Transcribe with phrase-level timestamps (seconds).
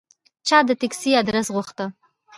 [0.47, 1.85] چا د تکسي آدرس غوښته.